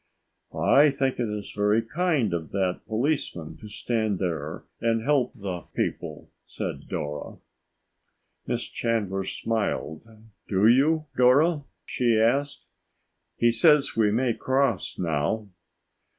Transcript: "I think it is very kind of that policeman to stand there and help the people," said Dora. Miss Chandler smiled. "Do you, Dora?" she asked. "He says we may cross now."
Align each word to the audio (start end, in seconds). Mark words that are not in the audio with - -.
"I 0.51 0.89
think 0.89 1.19
it 1.19 1.29
is 1.29 1.51
very 1.51 1.83
kind 1.83 2.33
of 2.33 2.49
that 2.53 2.81
policeman 2.87 3.55
to 3.57 3.69
stand 3.69 4.17
there 4.17 4.63
and 4.79 5.03
help 5.03 5.31
the 5.35 5.59
people," 5.75 6.31
said 6.43 6.87
Dora. 6.89 7.37
Miss 8.47 8.63
Chandler 8.63 9.23
smiled. 9.25 10.01
"Do 10.47 10.65
you, 10.65 11.05
Dora?" 11.15 11.65
she 11.85 12.19
asked. 12.19 12.65
"He 13.37 13.51
says 13.51 13.95
we 13.95 14.09
may 14.11 14.33
cross 14.33 14.97
now." 14.97 15.49